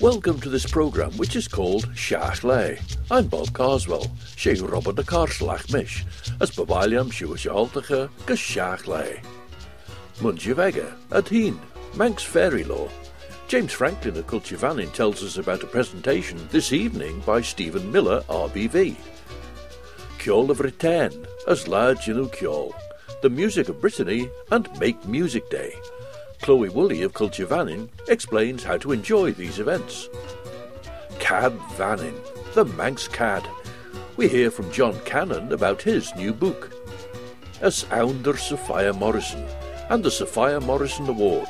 [0.00, 2.80] Welcome to this programme which is called Shiaght Laa.
[3.10, 6.04] I'm Bob Carswell, sé Robert na Carslach mish,
[6.40, 8.40] as bavaliam si was altacha gus.
[10.20, 11.58] Munjavega, at heen,
[11.96, 12.88] Manx Fairy Lore.
[13.48, 18.22] James Franklin of Culture Vannin tells us about a presentation this evening by Stephen Miller,
[18.28, 18.94] RBV.
[20.20, 22.72] Kjol of Retain, as large Jinu Kjol,
[23.20, 25.74] the music of Brittany, and Make Music Day.
[26.42, 30.08] Chloe Woolley of Culture Vannin explains how to enjoy these events.
[31.18, 32.14] Cad Vannin,
[32.54, 33.46] the Manx Cad.
[34.16, 36.72] We hear from John Cannon about his new book.
[37.60, 39.44] As Ounder Sophia Morrison
[39.90, 41.48] and the Sophia Morrison Award.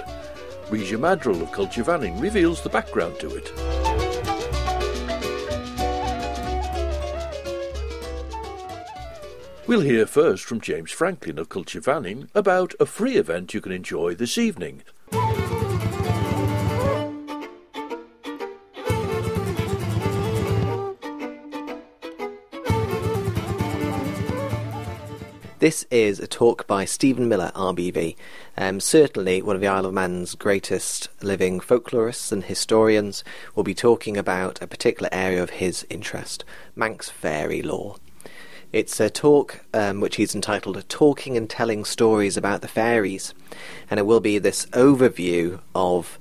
[0.69, 3.88] Breesha Maddrell of Culture Vannin reveals the background to it.
[9.69, 11.83] We'll hear first from James Franklin of Culture
[12.35, 14.83] about a free event you can enjoy this evening.
[25.59, 28.17] This is a talk by Stephen Miller, RBV,
[28.57, 33.23] um, certainly one of the Isle of Man's greatest living folklorists and historians,
[33.55, 37.97] will be talking about a particular area of his interest, Manx fairy lore.
[38.71, 43.33] It's a talk um, which he's entitled Talking and Telling Stories About the Fairies,
[43.91, 46.19] and it will be this overview of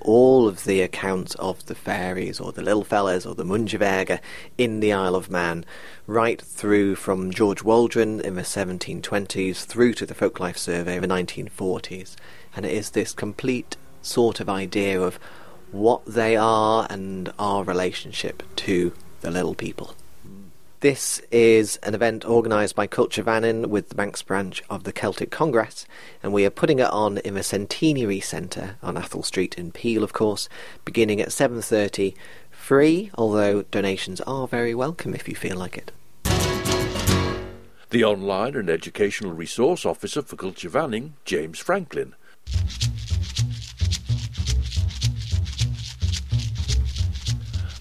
[0.00, 4.20] all of the accounts of the fairies or the little fellas or the Mooinjer Veggey
[4.56, 5.64] in the Isle of Man,
[6.06, 11.08] right through from George Waldron in the 1720s through to the Folklife Survey of the
[11.08, 12.14] 1940s.
[12.54, 15.18] And it is this complete sort of idea of
[15.72, 19.96] what they are and our relationship to the little people.
[20.80, 25.28] This is an event organised by Culture Vannin with the Manx branch of the Celtic
[25.28, 25.86] Congress,
[26.22, 30.04] and we are putting it on in the Centenary Centre on Athol Street in Peel,
[30.04, 30.48] of course,
[30.84, 32.14] beginning at 7.30,
[32.52, 35.90] free, although donations are very welcome if you feel like it.
[37.90, 42.14] The online and educational resource officer for Culture Vannin, James Franklin.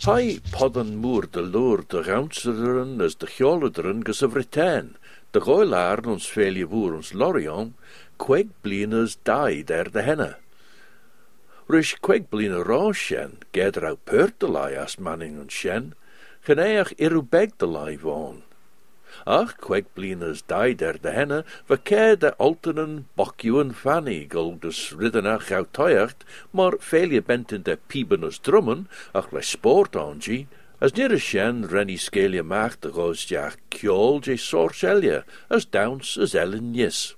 [0.07, 4.93] Hai podden moer de loer de gounseren as de chiolederen gus a Britain,
[5.35, 7.73] de goilaar ons velie boer ons lorion,
[8.15, 10.29] queg blinas died der de henne.
[11.67, 15.91] Rish queg blina roshen, gedrou peurt de lai as manning ons shen,
[16.47, 17.99] geneach irubeg de lai.
[19.25, 21.43] Ach, queg blieners dai der de henne,
[21.83, 28.39] ke de altenen bokjuwen fanny, goldes riddenach au toyacht, maar velje bent in de piebenus
[28.39, 30.47] drummen, ach le sport angie,
[30.79, 36.75] as near as shen renny scalia macht de roosjaach kjol je as downs as ellen
[36.75, 37.15] yes.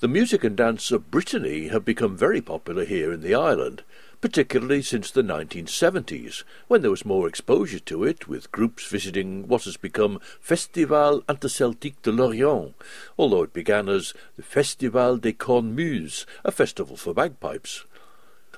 [0.00, 3.82] The music and dance of Brittany have become very popular here in the island,
[4.24, 9.64] particularly since the 1970s, when there was more exposure to it, with groups visiting what
[9.64, 12.74] has become Festival Interceltique de Lorient,
[13.18, 17.84] although it began as the Festival des Cornemuses, a festival for bagpipes.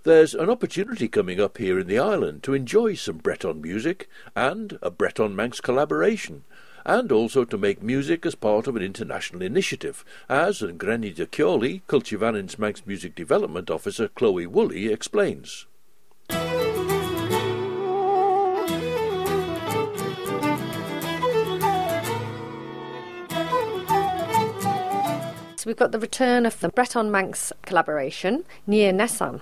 [0.04, 4.78] There's an opportunity coming up here in the island to enjoy some Breton music and
[4.82, 6.44] a Breton Manx collaboration,
[6.86, 11.82] and also to make music as part of an international initiative, as Granny de Chioli,
[11.88, 15.66] Culture Vannin's Manx Music Development Officer Chloe Woolley explains.
[25.56, 29.40] So we've got the return of the Breton Manx collaboration, Nia Nessan.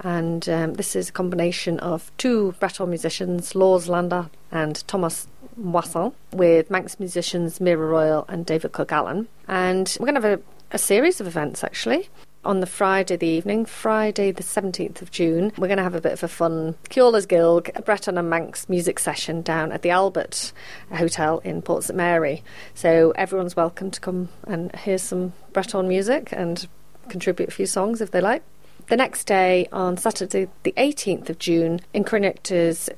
[0.00, 5.28] And um, this is a combination of two Breton musicians, Lors Landa and Thomas
[5.58, 9.26] Moisson, with Manx musicians Mera Royle and David Cogallan.
[9.48, 10.42] And we're going to have a,
[10.72, 12.08] a series of events actually
[12.44, 16.00] on the Friday the evening, Friday the 17th of June, we're going to have a
[16.00, 20.52] bit of a fun Keola's Guild, Breton and Manx music session down at the Albert
[20.92, 22.42] Hotel in Port St Mary.
[22.74, 26.66] So everyone's welcome to come and hear some Breton music and
[27.08, 28.42] contribute a few songs if they like.
[28.88, 32.90] The next day, on Saturday the 18th of June, Incronict is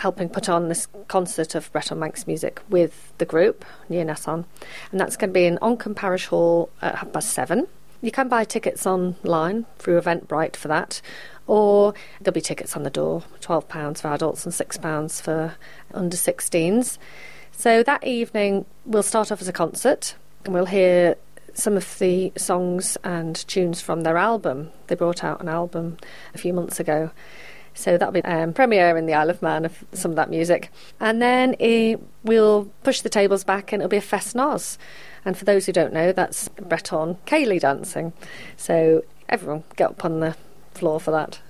[0.00, 4.44] helping put on this concert of Breton Manx music with the group, Nia Nasson,
[4.90, 7.68] and that's going to be in Onchan Parish Hall at half past seven.
[8.02, 11.02] You can buy tickets online through Eventbrite for that,
[11.46, 15.54] or there'll be tickets on the door £12 for adults and £6 for
[15.92, 16.98] under 16s.
[17.52, 20.14] So that evening, we'll start off as a concert
[20.44, 21.16] and we'll hear
[21.52, 24.70] some of the songs and tunes from their album.
[24.86, 25.98] They brought out an album
[26.34, 27.10] a few months ago.
[27.74, 30.70] So that'll be um, premiere in the Isle of Man of some of that music.
[30.98, 34.36] And then eh, we'll push the tables back and it'll be a fest.
[35.24, 38.12] And for those who don't know, that's Breton ceilidh dancing.
[38.56, 40.36] So everyone get up on the
[40.74, 41.40] floor for that.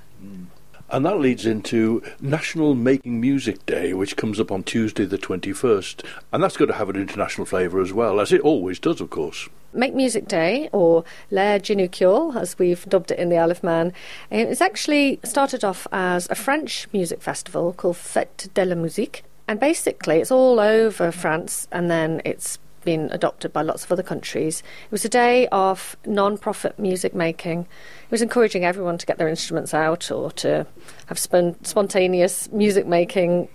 [0.93, 6.05] And that leads into National Making Music Day, which comes up on Tuesday the 21st.
[6.33, 9.09] And that's going to have an international flavour as well, as it always does, of
[9.09, 9.49] course.
[9.73, 13.89] Make Music Day, or L'air Jinukiol, as we've dubbed it in the Isle of Man,
[13.89, 13.93] um,
[14.33, 19.23] it's actually started off as a French music festival called Fête de la Musique.
[19.47, 24.03] And basically, it's all over France, and then it's been adopted by lots of other
[24.03, 24.63] countries.
[24.85, 27.61] It was a day of non profit music making.
[27.61, 30.67] It was encouraging everyone to get their instruments out or to
[31.07, 33.49] have spon- spontaneous music making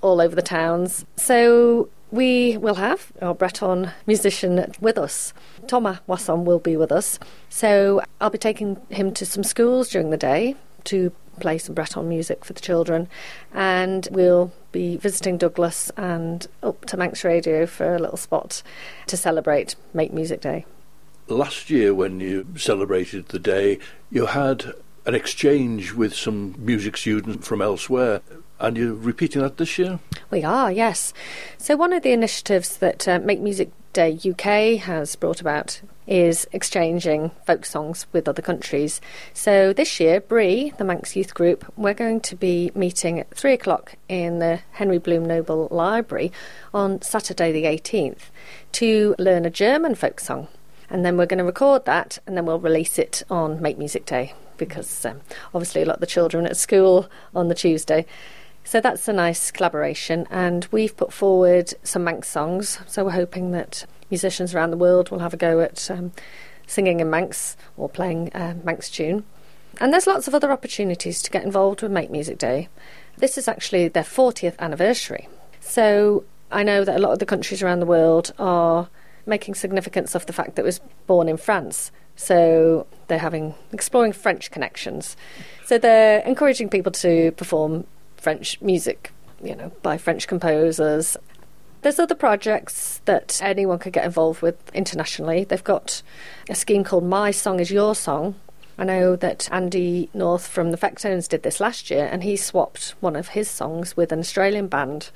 [0.00, 1.04] all over the towns.
[1.16, 5.32] So we will have our Breton musician with us.
[5.66, 7.18] Thomas Wasson will be with us.
[7.48, 12.08] So I'll be taking him to some schools during the day to play some Breton
[12.08, 13.08] music for the children.
[13.52, 18.62] And we'll be visiting Douglas and up to Manx Radio for a little spot
[19.06, 20.64] to celebrate Make Music Day.
[21.28, 23.78] Last year, when you celebrated the day,
[24.10, 24.72] you had
[25.06, 28.20] an exchange with some music students from elsewhere.
[28.58, 30.00] And you're repeating that this year?
[30.30, 31.14] We are, yes.
[31.56, 36.46] So, one of the initiatives that uh, Make Music Day UK has brought about is
[36.52, 39.00] exchanging folk songs with other countries.
[39.32, 43.52] So this year, Bree, the Manx Youth Group, we're going to be meeting at three
[43.52, 46.32] o'clock in the Henry Bloom Noble Library
[46.72, 48.30] on Saturday the 18th
[48.72, 50.48] to learn a German folk song.
[50.88, 54.04] And then we're going to record that and then we'll release it on Make Music
[54.06, 55.20] Day because um,
[55.54, 58.06] obviously a lot of the children at school on the Tuesday.
[58.64, 62.78] So that's a nice collaboration, and we've put forward some Manx songs.
[62.86, 66.12] So we're hoping that musicians around the world will have a go at um,
[66.66, 69.24] singing in Manx or playing a Manx tune.
[69.80, 72.68] And there's lots of other opportunities to get involved with Make Music Day.
[73.16, 75.28] This is actually their 40th anniversary.
[75.60, 78.88] So I know that a lot of the countries around the world are
[79.26, 81.92] making significance of the fact that it was born in France.
[82.16, 85.16] So they're having exploring French connections.
[85.64, 87.86] So they're encouraging people to perform
[88.20, 89.12] French music,
[89.42, 91.16] you know, by French composers
[91.82, 95.44] there's other projects that anyone could get involved with internationally.
[95.44, 96.02] They've got
[96.48, 98.34] a scheme called My Song is Your Song.
[98.78, 102.94] I know that Andy North from the Fectones did this last year, and he swapped
[103.00, 105.10] one of his songs with an Australian band.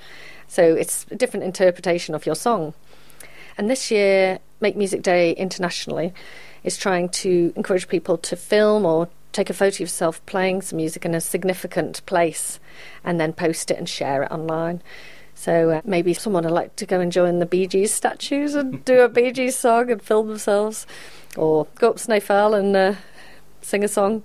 [0.49, 2.75] So it's a different interpretation of your song.
[3.57, 6.13] And this year, Make Music Day internationally
[6.63, 10.77] is trying to encourage people to film or take a photo of yourself playing some
[10.79, 12.59] music in a significant place
[13.05, 14.81] and then post it and share it online.
[15.35, 18.83] So uh, maybe someone would like to go and join the Bee Gees statues and
[18.87, 20.87] do a Bee Gees song and film themselves,
[21.37, 22.95] or go up Snaefell and uh,
[23.61, 24.23] sing a song.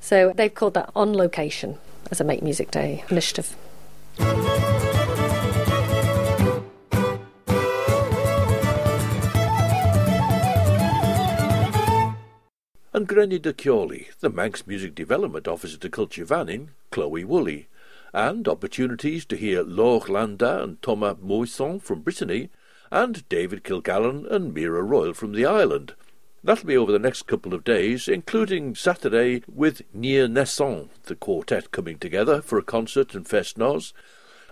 [0.00, 1.78] So they've called that On Location
[2.10, 3.56] as a Make Music Day initiative.
[12.98, 17.68] And Grenny de Cioli, the Manx Music Development Officer to Culture Vannin, Chloe Woolley,
[18.12, 22.50] and opportunities to hear Loch Landa and Thomas Moisson from Brittany,
[22.90, 25.94] and David Kilgallon and Mera Royle from the island.
[26.42, 31.70] That'll be over the next couple of days, including Saturday with Nier Naissant, the quartet
[31.70, 33.92] coming together for a concert in Festnoz.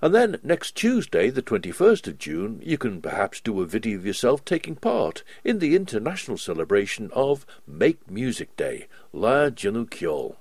[0.03, 4.05] And then next Tuesday, the 21st of June, you can perhaps do a video of
[4.05, 10.37] yourself taking part in the international celebration of Make Music Day, La Janukiol.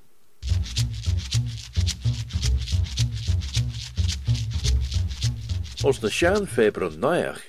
[5.86, 7.42] Os na sean febre naiach,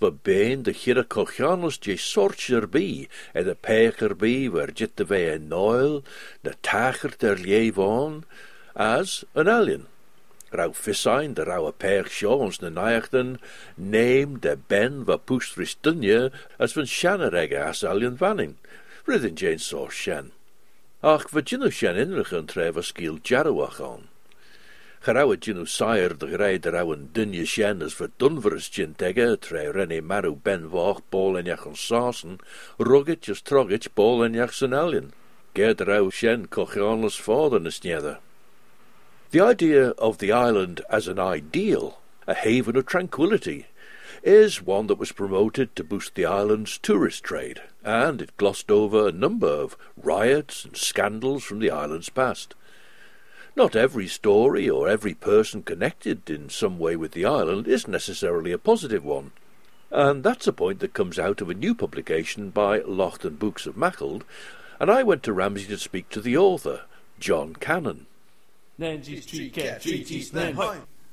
[0.00, 5.04] va bein de chire cochanus je sortcher bi, en de pecher bi, waar jit de
[5.04, 6.02] vee noil,
[6.42, 8.24] na tacher lievon,
[8.74, 9.91] as an alien.
[10.52, 13.38] Rauw vissain, de rauwe peich sjons na naiachten,
[13.76, 18.56] neem de ben va poest ristunje, as van shannerege as alien vanning.
[19.06, 20.32] Ridden jane so shen.
[21.02, 23.80] Ach, va jinu shen inrichen treva skiel jarwach
[26.14, 27.96] de greid er awen dunje sjen as
[28.70, 32.38] jin tege, tre renne maru ben voch bol en jach sausen,
[32.78, 34.34] ruggit jas trogit bol en
[34.72, 35.10] alien.
[35.88, 38.20] Rau sjen kochianus father nisnether.
[39.32, 43.64] The idea of the island as an ideal, a haven of tranquility,
[44.22, 49.08] is one that was promoted to boost the island's tourist trade, and it glossed over
[49.08, 52.54] a number of riots and scandals from the island's past.
[53.56, 58.52] Not every story or every person connected in some way with the island is necessarily
[58.52, 59.30] a positive one.
[59.90, 63.76] And that's a point that comes out of a new publication by Loaghtan Books of
[63.76, 64.24] Maughold,
[64.78, 66.82] and I went to Ramsey to speak to the author,
[67.18, 68.04] John Cannon.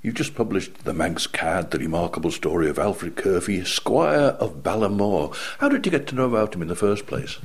[0.02, 5.36] You've just published The Manx Cad, the remarkable story of Alfred Curphey, Squire of Ballamore.
[5.58, 7.38] How did you get to know about him in the first place?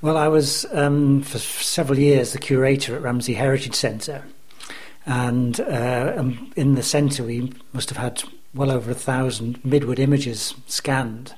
[0.00, 4.24] Well, I was um, for several years the curator at Ramsey Heritage Centre,
[5.06, 8.24] And uh, um, in the centre, we must have had
[8.54, 11.34] well over a thousand Midwood images scanned.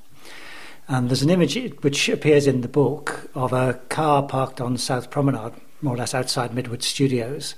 [0.88, 5.10] And there's an image which appears in the book of a car parked on South
[5.10, 7.54] Promenade, more or less outside Midwood Studios,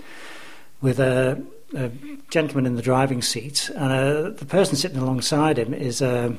[0.81, 1.43] with a,
[1.77, 1.91] a
[2.31, 6.33] gentleman in the driving seat, and uh, the person sitting alongside him is uh,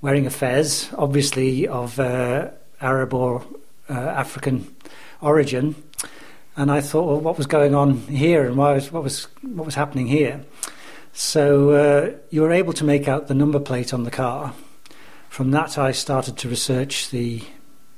[0.00, 2.48] wearing a fez, obviously of uh,
[2.80, 3.44] Arab or
[3.88, 4.74] uh, African
[5.20, 5.74] origin.
[6.56, 9.64] And I thought, well, what was going on here, and why was, what was what
[9.64, 10.44] was happening here?
[11.14, 14.54] So uh, you were able to make out the number plate on the car.
[15.28, 17.42] From that, I started to research the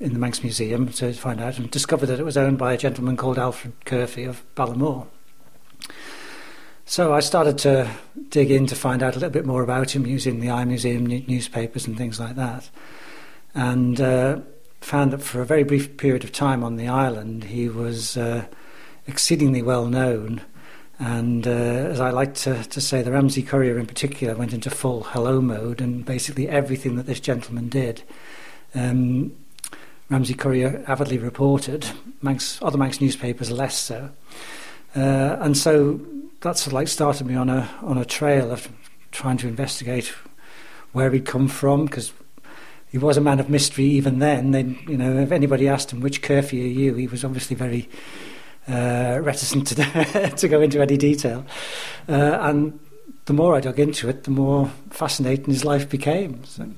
[0.00, 2.78] in the Manx Museum to find out and discovered that it was owned by a
[2.78, 5.06] gentleman called Alfred Curphey of Ballamore.
[6.86, 7.90] So I started to
[8.28, 11.86] dig in to find out a little bit more about him using the iMuseum newspapers
[11.86, 12.68] and things like that.
[13.54, 14.40] And uh,
[14.80, 18.44] found that for a very brief period of time on the island, he was uh,
[19.06, 20.42] exceedingly well known.
[20.98, 24.70] And uh, as I like to, to say, the Ramsey Courier in particular went into
[24.70, 28.02] full hello mode, and basically everything that this gentleman did,
[28.74, 29.32] um,
[30.11, 31.87] Ramsey Courier avidly reported.
[32.23, 34.11] Manx, other Manx newspapers less so.
[34.94, 36.00] Uh, and so
[36.40, 38.68] that's like started me on a on a trail of
[39.11, 40.14] trying to investigate
[40.92, 42.12] where he'd come from because
[42.88, 44.52] he was a man of mystery even then.
[44.52, 47.88] Then you know if anybody asked him which Curphey are you, he was obviously very
[48.68, 51.44] uh, reticent to to go into any detail.
[52.08, 52.78] Uh, and
[53.25, 56.44] the more I dug into it, the more fascinating his life became.
[56.44, 56.68] So.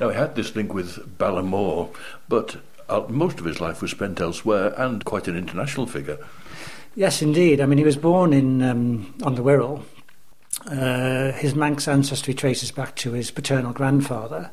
[0.00, 1.90] Now he had this link with Ballamore,
[2.28, 2.56] but
[2.88, 6.18] uh, most of his life was spent elsewhere and quite an international figure.
[6.96, 7.60] Yes, indeed.
[7.60, 9.82] I mean, he was born in um, on the Wirral.
[10.66, 14.50] Uh, his Manx ancestry traces back to his paternal grandfather.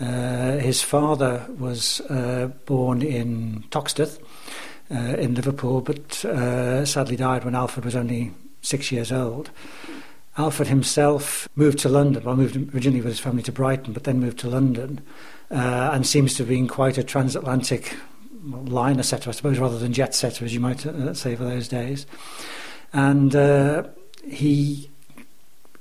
[0.00, 4.18] Uh, his father was uh, born in Toxteth
[4.90, 9.50] uh, in Liverpool, but uh, sadly died when Alfred was only six years old.
[10.38, 12.24] Alfred himself moved to London.
[12.24, 15.00] Well, moved originally with his family to Brighton, but then moved to London,
[15.50, 17.96] uh, and seems to have been quite a transatlantic
[18.44, 21.68] liner setter, I suppose, rather than jet setter, as you might uh, say for those
[21.68, 22.06] days.
[22.92, 23.84] And uh,
[24.24, 24.90] he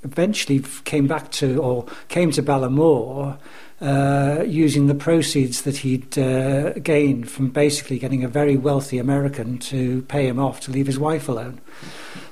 [0.06, 3.38] eventually came back to, or came to Ballamore,
[3.82, 9.58] uh, using the proceeds that he'd uh, gained from basically getting a very wealthy American
[9.58, 11.60] to pay him off to leave his wife alone.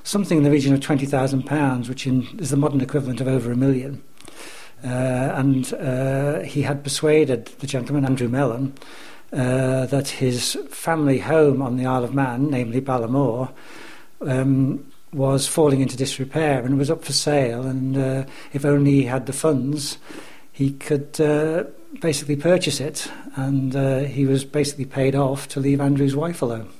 [0.04, 3.56] Something in the region of £20,000, which in, is the modern equivalent of over a
[3.56, 4.02] million.
[4.82, 8.74] Uh, and uh, he had persuaded the gentleman, Andrew Mellon,
[9.32, 13.50] uh, that his family home on the Isle of Man, namely Ballamore,
[14.20, 17.62] um, was falling into disrepair and was up for sale.
[17.62, 19.98] And uh, if only he had the funds,
[20.52, 21.64] he could uh,
[22.00, 23.10] basically purchase it.
[23.36, 26.70] And uh, he was basically paid off to leave Andrew's wife alone.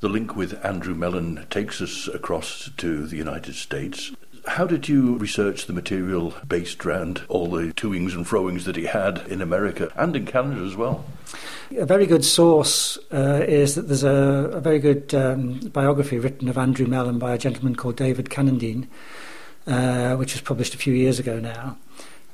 [0.00, 4.10] The link with Andrew Mellon takes us across to the United States.
[4.46, 8.86] How did you research the material based around all the toings and froings that he
[8.86, 11.04] had in America and in Canada as well?
[11.76, 16.48] A very good source uh, is that there's a, a very good um, biography written
[16.48, 18.88] of Andrew Mellon by a gentleman called David Cannadine,
[19.66, 21.78] uh, which was published a few years ago now.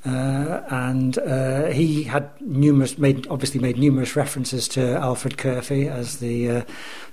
[0.09, 6.19] Uh, and uh, he had numerous, made obviously made numerous references to Alfred Curphey as
[6.19, 6.63] the uh,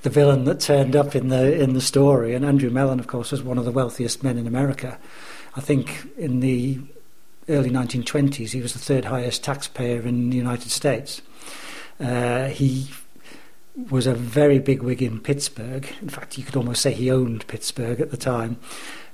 [0.04, 2.34] the villain that turned up in the in the story.
[2.34, 4.98] And Andrew Mellon, of course, was one of the wealthiest men in America.
[5.58, 6.80] I think in the
[7.50, 11.22] early 1920s, he was the third highest taxpayer in the United States.
[12.00, 12.88] Uh, he
[13.90, 15.88] was a very big wig in Pittsburgh.
[16.02, 18.58] In fact, you could almost say he owned Pittsburgh at the time.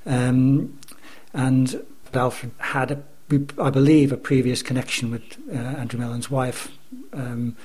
[0.05, 0.77] Um,
[1.33, 1.83] and
[2.13, 3.03] Alfred had a
[3.57, 6.71] I believe, a previous connection with uh, Andrew Mellon's wife,
[7.13, 7.55] um,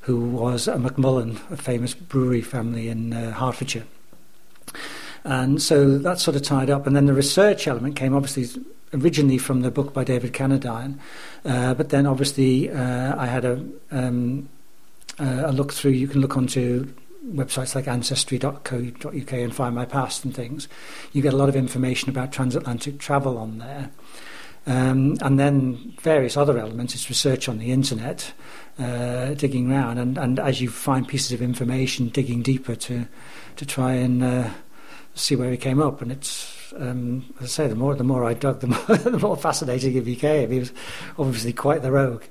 [0.00, 3.84] who was a McMullen, a famous brewery family in uh, Hertfordshire.
[5.24, 6.86] And so that sort of tied up.
[6.86, 8.62] And then the research element came obviously
[8.92, 10.98] originally from the book by David Cannadine,
[11.44, 14.48] uh, but then obviously uh, I had a, um,
[15.18, 15.92] a look through.
[15.92, 16.92] You can look onto
[17.32, 20.68] websites like ancestry.co.uk and find my past and things.
[21.12, 23.90] You get a lot of information about transatlantic travel on there.
[24.66, 28.32] Um, and then various other elements, it's research on the internet,
[28.78, 33.06] uh, digging around, and, and as you find pieces of information, digging deeper to
[33.56, 34.50] to try and uh,
[35.14, 36.02] see where he came up.
[36.02, 39.18] And it's, um, as I say, the more the more I dug, the more, the
[39.18, 40.50] more fascinating he became.
[40.50, 40.72] He was
[41.18, 42.24] obviously quite the rogue.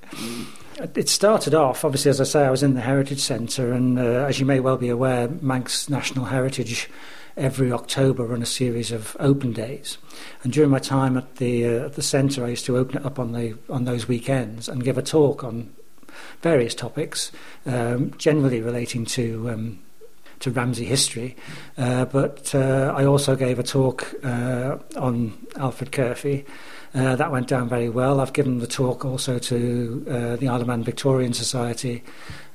[0.95, 4.25] It started off, obviously, as I say, I was in the Heritage Centre, and uh,
[4.27, 6.89] as you may well be aware, Manx National Heritage
[7.35, 9.97] every October run a series of open days.
[10.43, 13.05] And during my time at the uh, at the centre, I used to open it
[13.05, 15.73] up on the on those weekends and give a talk on
[16.41, 17.31] various topics,
[17.65, 19.79] um, generally relating to um,
[20.39, 21.35] to Ramsey history.
[21.77, 26.45] Uh, but uh, I also gave a talk uh, on Alfred Curphey.
[26.93, 28.19] Uh, that went down very well.
[28.19, 32.03] I've given the talk also to uh, the Isle of Man Victorian Society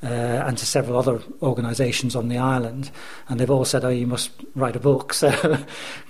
[0.02, 2.92] uh, and to several other organisations on the island,
[3.28, 5.58] and they've all said, "Oh, you must write a book." So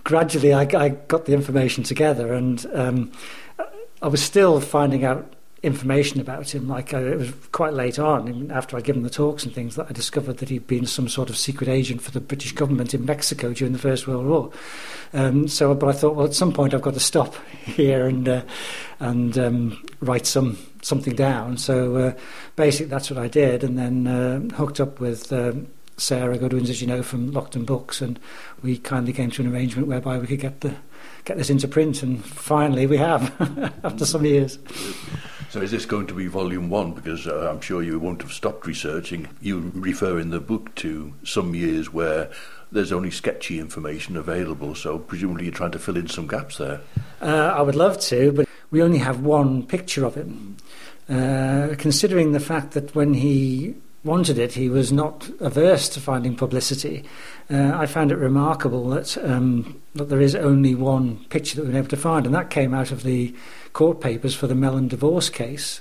[0.04, 3.12] gradually, I, I, got the information together, and um,
[4.02, 6.68] I was still finding out information about him.
[6.68, 9.86] Like uh, it was quite late on, after I'd given the talks and things, that
[9.88, 13.04] I discovered that he'd been some sort of secret agent for the British government in
[13.04, 14.52] Mexico during the First World War.
[15.12, 17.34] Um, so, but I thought, well, at some point I've got to stop
[17.64, 18.42] here and uh,
[19.00, 21.56] and um, write some something down.
[21.56, 22.14] So, uh,
[22.56, 25.32] basically, that's what I did, and then uh, hooked up with.
[25.32, 25.68] Um,
[26.00, 28.20] Sarah Goodwin, as you know, from Loaghtan Books, and
[28.62, 30.76] we kindly came to an arrangement whereby we could get the
[31.24, 33.34] get this into print, and finally we have
[33.84, 34.60] after some years.
[35.50, 36.92] So is this going to be volume one?
[36.92, 39.28] Because uh, I'm sure you won't have stopped researching.
[39.40, 42.30] You refer in the book to some years where
[42.70, 46.82] there's only sketchy information available, so presumably you're trying to fill in some gaps there.
[47.22, 50.58] Uh, I would love to, but we only have one picture of him.
[51.08, 53.74] Uh, considering the fact that when he
[54.04, 57.04] wanted it, he was not averse to finding publicity.
[57.50, 61.72] Uh, I found it remarkable that um, that there is only one picture that we've
[61.72, 63.34] been able to find, and that came out of the
[63.72, 65.80] court papers for the Mellon divorce case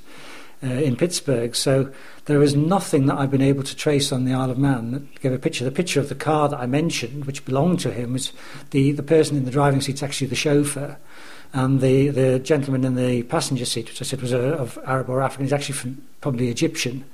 [0.63, 1.55] uh, in Pittsburgh.
[1.55, 1.91] So
[2.25, 5.21] there is nothing that I've been able to trace on the Isle of Man that
[5.21, 5.63] gave a picture.
[5.63, 8.33] The picture of the car that I mentioned, which belonged to him, was
[8.71, 10.97] the, the person in the driving seat, actually the chauffeur.
[11.53, 15.09] And the, the gentleman in the passenger seat, which I said was a, of Arab
[15.09, 17.05] or African, is actually from, probably Egyptian.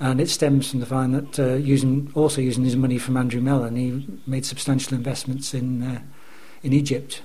[0.00, 3.40] And it stems from the fact that uh, using, also using his money from Andrew
[3.40, 6.00] Mellon, he made substantial investments in, uh,
[6.62, 7.22] in Egypt.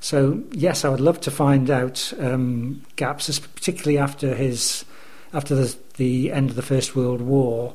[0.00, 4.84] So yes, I would love to find out um, gaps, particularly after his
[5.32, 7.74] after the, the end of the First World War.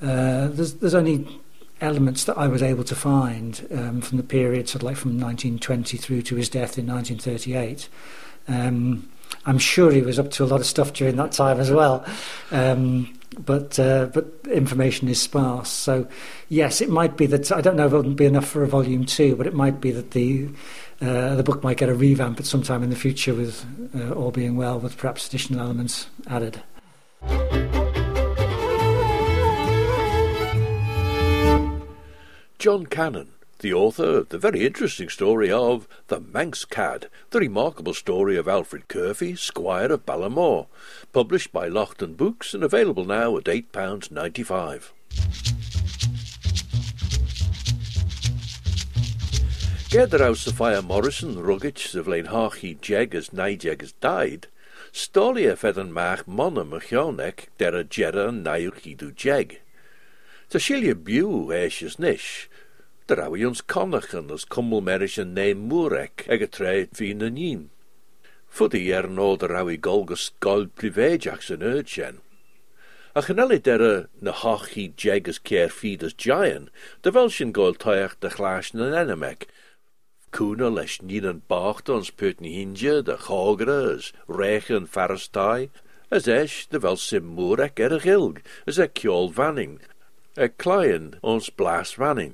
[0.00, 1.40] Uh, there's, there's only
[1.80, 5.20] elements that I was able to find um, from the period, sort of like from
[5.20, 7.88] 1920 through to his death in 1938.
[8.48, 9.08] Um,
[9.44, 12.04] I'm sure he was up to a lot of stuff during that time as well.
[12.50, 15.70] Um, but uh, but information is sparse.
[15.70, 16.06] So
[16.48, 19.04] yes, it might be that I don't know if it'll be enough for a volume
[19.04, 20.48] two, but it might be that the
[21.00, 23.64] uh, the book might get a revamp at some time in the future, with
[23.94, 26.62] uh, all being well, with perhaps additional elements added.
[32.58, 33.28] John Cannon
[33.62, 38.48] the author of the very interesting story of The Manx Cad, the remarkable story of
[38.48, 40.66] Alfred Curphey, Squire of Ballamore,
[41.12, 44.90] published by Loaghtan Books and available now at £8.95.
[49.90, 54.48] Gerder Sophia Morrison ruggich sy flein hochi jeg as naijeg as died,
[54.92, 59.60] stolia fedden mach monna machionek der a jera naich idu jeg.
[60.48, 62.48] Ta shilia biw eishes nish,
[63.08, 67.28] Der rawi ons connachen as kummel merish en ne murek ag a tre fi na
[67.28, 67.70] nien.
[68.48, 72.20] Fuddy er no der rawi golgus gol privéjachs an urchen.
[73.14, 76.70] A chanelli derre na hochi jegas keir feed as giant,
[77.02, 79.48] de velsin gol toach de chlash na enemek,
[80.32, 85.68] Cúna leis níl an bacht ons put na hinge de chagre as réche an farastai,
[86.10, 89.74] as eis de vel sim múrek er a gilg, as e kjol vanning,
[90.36, 92.32] e clien ons blas vanning.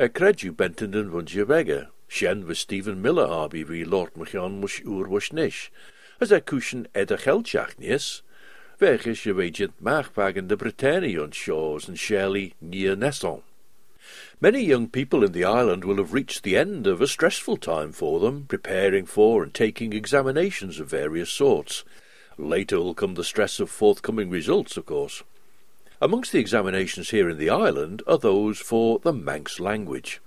[0.00, 5.30] Er credu bentenden van Jebega, shen was Stephen Miller vi Lord Machan mush ur was
[5.30, 5.70] nish,
[6.18, 8.22] as er cushion ed a chelchach nis,
[8.78, 13.42] weg is je wegent maagpagen de Britannia on shores and Shelley near Nesson.
[14.40, 17.92] Many young people in the island will have reached the end of a stressful time
[17.92, 21.84] for them, preparing for and taking examinations of various sorts.
[22.38, 25.22] Later will come the stress of forthcoming results, of course.
[26.02, 30.22] Amongst the examinations here in the island are those for the Manx language.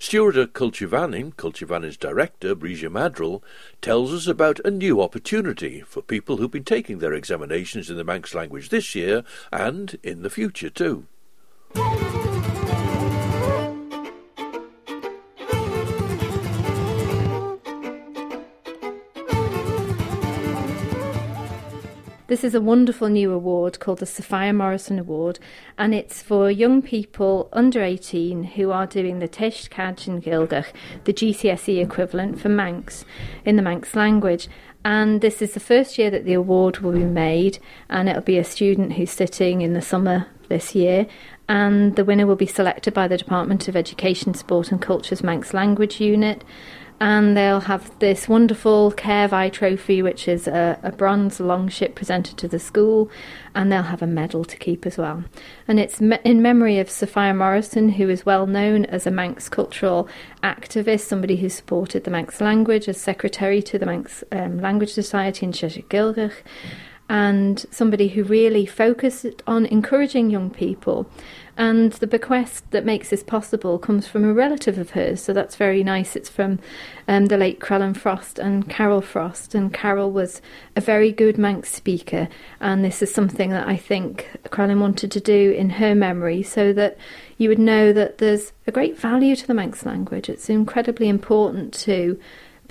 [0.00, 3.40] Steward at Culture Vannin, Cultivanin's director, Breesha Maddrell,
[3.80, 8.02] tells us about a new opportunity for people who've been taking their examinations in the
[8.02, 11.06] Manx language this year and in the future too.
[22.32, 25.38] This is a wonderful new award called the Sophia Morrison Award,
[25.76, 30.72] and it's for young people under 18 who are doing the Teisht Cadj and Gilgach,
[31.04, 33.04] the GCSE equivalent for Manx,
[33.44, 34.48] in the Manx language.
[34.82, 37.58] And this is the first year that the award will be made,
[37.90, 41.06] and it'll be a student who's sitting in the summer this year.
[41.50, 45.52] And the winner will be selected by the Department of Education, Sport and Culture's Manx
[45.52, 46.44] Language Unit
[47.00, 52.46] and they'll have this wonderful Caerphilly trophy, which is a, a, bronze longship presented to
[52.46, 53.10] the school,
[53.54, 55.24] and they'll have a medal to keep as well.
[55.66, 59.48] And it's me- in memory of Sophia Morrison, who is well known as a Manx
[59.48, 60.08] cultural
[60.42, 65.46] activist, somebody who supported the Manx language as secretary to the Manx um, Language Society
[65.46, 66.34] in Cheshaght Ghailckagh.
[67.08, 71.10] And somebody who really focused on encouraging young people
[71.56, 75.56] and the bequest that makes this possible comes from a relative of hers, so that's
[75.56, 76.16] very nice.
[76.16, 76.58] It's from
[77.06, 79.54] um, the late Crellin Frost and Carol Frost.
[79.54, 80.40] And Carol was
[80.76, 82.28] a very good Manx speaker,
[82.60, 86.72] and this is something that I think Crellin wanted to do in her memory so
[86.72, 86.96] that
[87.36, 90.28] you would know that there's a great value to the Manx language.
[90.28, 92.18] It's incredibly important to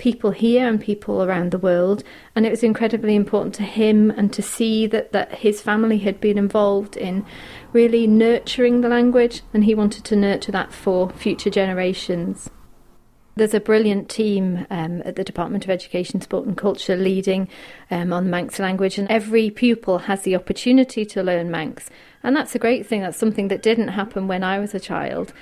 [0.02, 2.02] people here and people around the world.
[2.34, 6.20] And it was incredibly important to him and to see that, that his family had
[6.20, 7.24] been involved in
[7.72, 12.50] really nurturing the language, and he wanted to nurture that for future generations.
[13.36, 17.48] There's a brilliant team um, at the Department of Education, Sport and Culture leading
[17.90, 21.88] um, on Manx language, and every pupil has the opportunity to learn Manx.
[22.24, 23.00] And that's a great thing.
[23.02, 25.32] That's something that didn't happen when I was a child.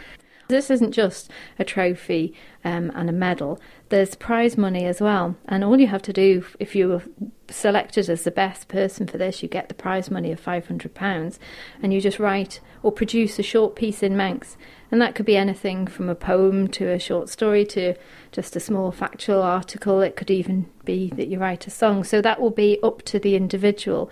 [0.51, 2.35] This isn't just a trophy
[2.65, 5.37] um, and a medal, there's prize money as well.
[5.47, 7.03] And all you have to do, if you were
[7.49, 11.39] selected as the best person for this, you get the prize money of £500
[11.83, 14.57] and you just write or produce a short piece in Manx.
[14.91, 17.95] And that could be anything from a poem to a short story to
[18.33, 20.01] just a small factual article.
[20.01, 22.05] It could even be that you write a song.
[22.05, 24.11] So that will be up to the individual.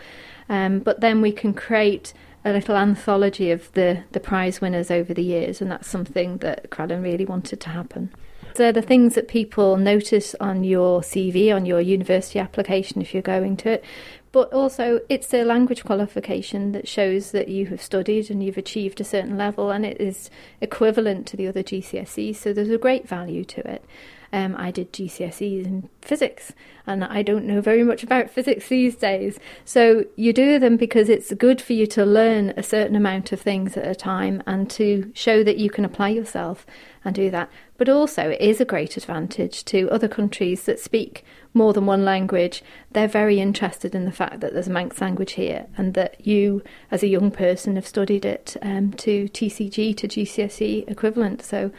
[0.49, 2.13] Um, but then we can create
[2.45, 6.71] a little anthology of the, the prize winners over the years, and that's something that
[6.71, 8.11] Crellin really wanted to happen.
[8.55, 13.23] They're the things that people notice on your CV, on your university application if you're
[13.23, 13.85] going to it,
[14.33, 19.01] but also it's a language qualification that shows that you have studied and you've achieved
[19.01, 23.07] a certain level, and it is equivalent to the other GCSEs, so there's a great
[23.07, 23.85] value to it.
[24.33, 26.53] Um, I did GCSEs in physics,
[26.87, 29.39] and I don't know very much about physics these days.
[29.65, 33.41] So you do them because it's good for you to learn a certain amount of
[33.41, 36.67] things at a time and to show that you can apply yourself
[37.05, 37.51] and do that.
[37.79, 42.05] But also, it is a great advantage to other countries that speak more than one
[42.05, 42.63] language.
[42.93, 46.63] They're very interested in the fact that there's a Manx language here and that you,
[46.91, 51.43] as a young person, have studied it um, to TCG, to GCSE equivalent.
[51.43, 51.71] So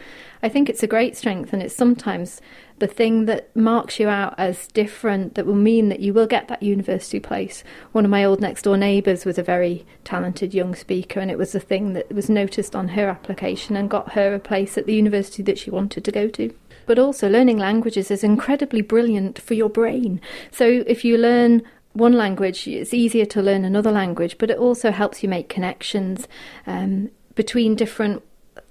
[0.42, 2.40] I think it's a great strength, and it's sometimes
[2.78, 6.48] the thing that marks you out as different that will mean that you will get
[6.48, 7.62] that university place.
[7.92, 11.38] One of my old next door neighbours was a very talented young speaker, and it
[11.38, 14.86] was the thing that was noticed on her application and got her a place at
[14.86, 16.54] the university that she wanted to go to.
[16.90, 20.20] But also, learning languages is incredibly brilliant for your brain.
[20.50, 24.90] So, if you learn one language, it's easier to learn another language, but it also
[24.90, 26.26] helps you make connections
[26.66, 28.24] um, between different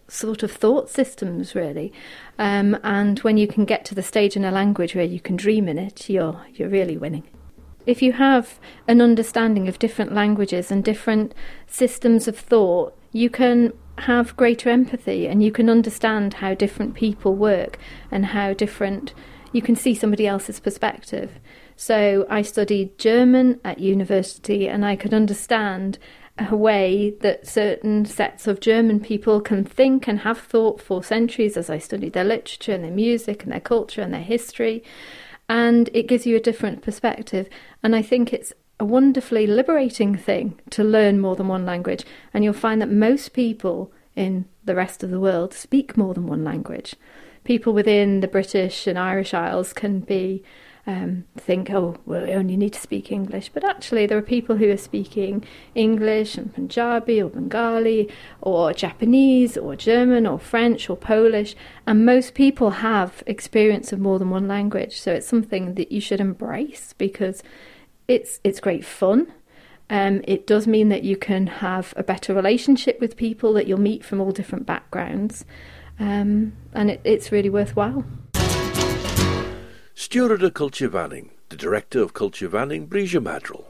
[0.10, 1.94] sort of thought systems, really.
[2.38, 5.38] Um, and when you can get to the stage in a language where you can
[5.38, 7.24] dream in it, you're you're really winning.
[7.86, 11.34] If you have an understanding of different languages and different
[11.68, 17.36] systems of thought, you can have greater empathy and you can understand how different people
[17.36, 17.78] work
[18.12, 19.14] and how different
[19.52, 21.32] you can see somebody else's perspective.
[21.76, 25.98] So I studied German at university and I could understand
[26.38, 31.58] a way that certain sets of German people can think and have thought for centuries
[31.58, 34.84] as I studied their literature and their music and their culture and their history.
[35.50, 37.50] And it gives you a different perspective.
[37.82, 42.06] And I think it's a wonderfully liberating thing to learn more than one language.
[42.34, 46.28] And you'll find that most people in the rest of the world speak more than
[46.28, 46.96] one language.
[47.44, 50.44] People within the British and Irish Isles can be
[50.88, 53.50] um, think, oh, well, we only need to speak English.
[53.50, 58.10] But actually, there are people who are speaking English and Punjabi or Bengali
[58.42, 61.56] or Japanese or German or French or Polish.
[61.86, 65.00] And most people have experience of more than one language.
[65.00, 67.44] So it's something that you should embrace because
[68.10, 69.32] it's, it's great fun.
[69.90, 73.80] Um, it does mean that you can have a better relationship with people that you'll
[73.80, 75.46] meet from all different backgrounds.
[76.00, 78.04] Um, and it, it's really worthwhile.
[79.94, 83.66] Steward of Culture Vannin, the Director of Culture Vannin, Breesha Maddrell.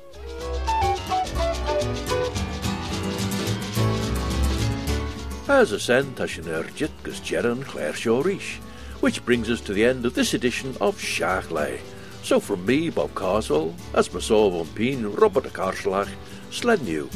[5.49, 8.57] As a sent sin urgit gus Jeran Claire Shorish,
[8.99, 11.79] which brings us to the end of this edition of Shiaght Laa.
[12.23, 16.09] So from me, Bob Carswell, as Masov on Peen, Robert Karslach,
[16.51, 17.09] Sled New.